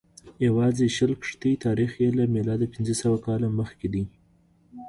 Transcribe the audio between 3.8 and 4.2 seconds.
دی.